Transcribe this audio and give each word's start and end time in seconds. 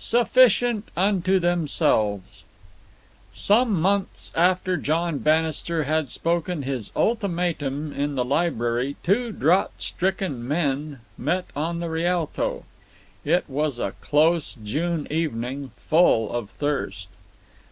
Sufficient 0.00 0.88
Unto 0.96 1.38
Themselves 1.38 2.44
Some 3.32 3.80
months 3.80 4.32
after 4.34 4.76
John 4.76 5.18
Bannister 5.18 5.84
had 5.84 6.10
spoken 6.10 6.62
his 6.62 6.90
ultimatum 6.96 7.92
in 7.92 8.16
the 8.16 8.24
library 8.24 8.96
two 9.04 9.30
drought 9.30 9.74
stricken 9.80 10.48
men 10.48 10.98
met 11.16 11.44
on 11.54 11.78
the 11.78 11.88
Rialto. 11.88 12.64
It 13.24 13.44
was 13.48 13.78
a 13.78 13.92
close 14.00 14.56
June 14.64 15.06
evening, 15.12 15.70
full 15.76 16.32
of 16.32 16.50
thirst. 16.50 17.10